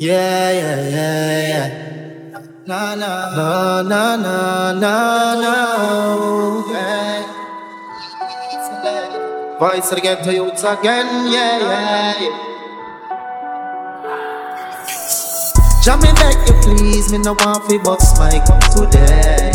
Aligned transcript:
Yeah, 0.00 0.52
yeah, 0.52 0.78
yeah, 0.94 1.42
yeah. 1.50 2.38
No, 2.68 2.94
no, 2.94 3.34
no, 3.34 3.82
no, 3.82 4.14
no, 4.14 4.70
no, 4.78 4.94
no. 5.42 6.70
Yeah. 6.70 7.26
Voice 9.58 9.90
again 9.90 10.22
to 10.22 10.32
youths 10.32 10.62
again, 10.62 11.32
yeah, 11.34 11.58
yeah, 11.58 12.14
yeah. 12.14 12.30
Jam 15.82 15.98
me 15.98 16.14
beg 16.14 16.46
you 16.46 16.54
please, 16.62 17.10
me 17.10 17.18
no 17.18 17.34
want 17.42 17.66
fi 17.66 17.78
bust 17.82 18.16
my 18.20 18.38
gun 18.46 18.62
today. 18.70 19.50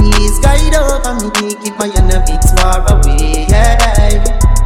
Please 0.00 0.38
guide 0.40 0.80
over 0.80 1.12
me, 1.20 1.28
keep 1.60 1.76
my 1.76 1.92
enemies 1.92 2.52
far 2.56 2.80
away. 2.88 3.44
Yeah. 3.50 3.76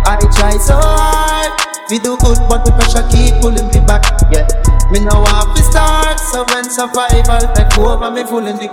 I 0.06 0.16
try 0.30 0.56
so 0.58 0.78
hard, 0.78 1.57
we 1.90 1.98
do 1.98 2.16
good, 2.20 2.38
but 2.48 2.64
the 2.64 2.72
pressure 2.76 3.04
keep 3.08 3.40
pulling 3.40 3.68
me 3.72 3.80
back. 3.88 4.04
Yeah, 4.28 4.44
me 4.92 5.00
no 5.00 5.24
want 5.24 5.56
to 5.56 5.62
start, 5.64 6.20
so 6.20 6.44
when 6.52 6.64
survival 6.68 7.40
take 7.56 7.72
over, 7.78 8.10
me 8.10 8.24
fooling 8.24 8.60
it. 8.60 8.72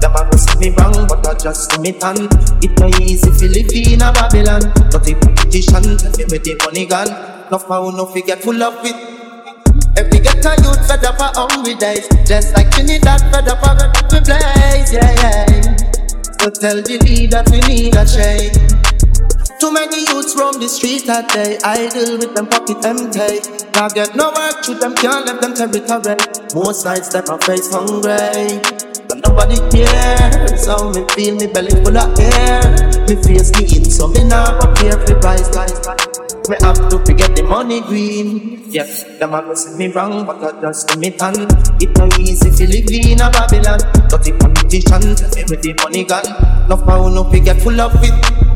Them 0.00 0.16
a 0.16 0.36
see 0.36 0.58
me 0.60 0.76
wrong, 0.76 1.06
but 1.08 1.26
I 1.26 1.34
just 1.34 1.70
do 1.70 1.80
me 1.80 1.92
tan. 1.92 2.28
It 2.60 2.76
no 2.78 2.88
easy 3.00 3.30
fi 3.32 3.48
live 3.48 3.72
in 3.72 4.02
a 4.04 4.12
Babylon. 4.12 4.60
The 4.92 5.00
politician 5.00 5.96
tell 5.96 6.12
me 6.12 6.24
where 6.28 6.40
the 6.40 6.60
money 6.64 6.86
gone. 6.86 7.08
Enough 7.48 7.66
power, 7.66 7.92
no 7.92 8.06
fi 8.06 8.20
get 8.20 8.42
full 8.42 8.62
of 8.62 8.84
it. 8.84 8.96
Every 9.96 10.20
ghetto 10.20 10.50
youth 10.62 10.86
fed 10.86 11.04
up 11.04 11.18
a 11.18 11.30
hungry 11.34 11.74
days 11.74 12.08
Just 12.24 12.54
like 12.54 12.70
Trinidad 12.70 13.20
fed 13.32 13.48
up 13.48 13.62
a 13.62 13.74
the 14.08 14.22
place, 14.22 14.92
yeah, 14.92 15.14
yeah 15.20 15.76
So 16.40 16.50
tell 16.50 16.80
the 16.82 16.98
leader 17.04 17.42
we 17.50 17.60
need 17.60 17.94
a 17.94 18.04
change 18.06 18.79
Too 19.60 19.70
many 19.70 20.00
youths 20.08 20.32
roam 20.40 20.56
the 20.56 20.72
street 20.72 21.04
that 21.04 21.28
day 21.36 21.60
Idle 21.60 22.16
with 22.16 22.32
them 22.32 22.48
pocket 22.48 22.80
empty 22.80 23.44
Now 23.76 23.92
get 23.92 24.16
no 24.16 24.32
work, 24.32 24.64
to 24.64 24.72
them 24.72 24.96
can't 24.96 25.28
leave 25.28 25.36
them 25.36 25.52
territory 25.52 26.16
Most 26.56 26.88
nights 26.88 27.12
them 27.12 27.28
a 27.28 27.36
face 27.44 27.68
hungry 27.68 28.56
But 29.04 29.20
nobody 29.20 29.60
cares 29.68 30.64
So 30.64 30.88
me 30.96 31.04
feel 31.12 31.36
me 31.36 31.44
belly 31.52 31.76
full 31.84 31.92
of 31.92 32.16
air 32.16 32.64
Me 33.04 33.20
face 33.20 33.52
me 33.60 33.68
in 33.68 33.84
so 33.84 34.08
me 34.08 34.24
now 34.24 34.56
appear 34.64 34.96
for 34.96 35.20
price 35.20 35.52
life 35.52 35.76
me 36.48 36.56
have 36.62 36.88
to 36.88 36.98
forget 37.06 37.36
the 37.36 37.44
money 37.44 37.80
green. 37.80 38.64
Yes, 38.66 39.04
them 39.20 39.34
a 39.34 39.54
see 39.54 39.76
me 39.76 39.86
wrong, 39.92 40.26
but 40.26 40.42
I 40.42 40.60
just 40.60 40.98
me 40.98 41.10
tan. 41.10 41.34
It 41.78 41.96
no 41.96 42.08
easy 42.18 42.50
to 42.50 42.64
live 42.66 42.90
in 42.90 43.20
a 43.20 43.30
Babylon. 43.30 43.78
Dirty 44.10 44.32
politician, 44.32 45.14
where 45.46 45.60
the 45.62 45.78
money 45.78 46.02
gone. 46.02 46.26
No 46.68 46.76
power, 46.76 47.08
no 47.08 47.30
forget 47.30 47.60
full 47.62 47.80
of 47.80 47.94
it. 48.02 48.49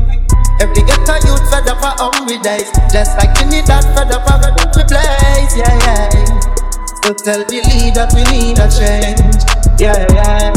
Every 0.59 0.83
ghetto 0.87 1.15
youth 1.27 1.43
fed 1.51 1.67
up 1.67 1.83
a 1.83 1.91
hungry 1.99 2.37
days. 2.39 2.71
Just 2.91 3.17
like 3.17 3.35
you 3.39 3.45
need 3.51 3.67
that 3.67 3.83
fed 3.91 4.11
up 4.11 4.23
a 4.23 4.39
country 4.55 4.83
place. 4.87 5.53
Yeah, 5.55 5.75
yeah. 5.83 6.09
So 7.03 7.13
tell 7.13 7.43
the 7.43 7.59
leader 7.69 8.07
we 8.15 8.23
need 8.31 8.57
a 8.57 8.67
change. 8.71 9.19
Yeah, 9.79 10.07
yeah. 10.15 10.55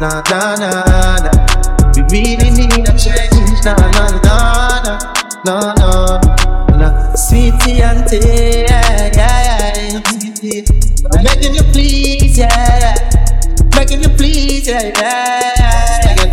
Nah, 0.00 0.22
nah, 0.30 0.56
nah, 0.56 1.18
nah 1.20 1.92
We 1.94 2.02
really 2.10 2.50
need 2.50 2.88
a 2.88 2.94
change. 2.96 3.64
Nah, 3.64 3.76
nah, 3.76 4.18
nah, 4.24 4.82
nah. 4.82 5.18
No, 5.44 5.74
no, 5.76 6.20
no. 6.76 7.14
Sweetie 7.14 7.82
auntie, 7.82 8.18
yeah, 8.66 9.10
yeah, 9.14 9.92
yeah. 9.92 10.68
I'm 11.12 11.24
begging 11.24 11.54
you 11.54 11.62
please, 11.72 12.38
yeah, 12.38 12.48
yeah. 12.48 13.68
Begging 13.70 14.02
you 14.02 14.08
please, 14.10 14.66
yeah, 14.66 14.92
yeah. 14.96 15.48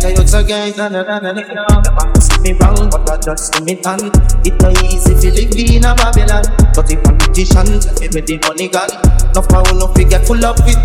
I 0.06 0.12
get 0.12 0.34
again, 0.34 0.72
no, 0.76 0.88
no, 0.88 1.02
no, 1.02 1.18
no, 1.20 1.32
no. 1.32 2.15
Me 2.46 2.52
wrong, 2.62 2.86
but 2.94 3.10
I 3.10 3.18
just 3.18 3.54
do 3.54 3.64
me 3.64 3.74
tan. 3.74 3.98
It 4.46 4.54
no 4.62 4.70
easy 4.86 5.18
to 5.18 5.28
live 5.34 5.50
in 5.58 5.82
a 5.82 5.98
Babylon, 5.98 6.46
but 6.78 6.86
the 6.86 6.94
politician 7.02 7.66
tell 7.82 7.98
me 7.98 8.06
where 8.06 8.22
the 8.22 8.38
money 8.38 8.70
gone. 8.70 8.86
No 9.34 9.42
power, 9.42 9.74
no 9.74 9.90
get 9.90 10.22
full 10.22 10.38
of 10.46 10.54
it. 10.62 10.78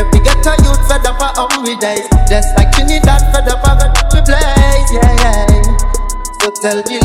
Every 0.00 0.24
ghetto 0.24 0.56
youth 0.64 0.80
fed 0.88 1.04
up 1.04 1.20
a 1.20 1.28
hungry 1.36 1.76
days 1.76 2.08
Just 2.26 2.56
like 2.56 2.72
Trinidad 2.72 3.20
fed 3.30 3.46
up 3.46 3.62
a 3.62 3.76
the 3.76 4.24
place, 4.24 4.90
yeah, 4.90 5.06
yeah 5.22 5.46
So 6.40 6.50
tell 6.64 6.82
the 6.82 7.03